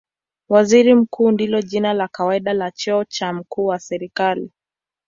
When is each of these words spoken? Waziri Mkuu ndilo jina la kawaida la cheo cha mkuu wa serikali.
Waziri 0.49 0.95
Mkuu 0.95 1.31
ndilo 1.31 1.61
jina 1.61 1.93
la 1.93 2.07
kawaida 2.07 2.53
la 2.53 2.71
cheo 2.71 3.03
cha 3.05 3.33
mkuu 3.33 3.65
wa 3.65 3.79
serikali. 3.79 4.51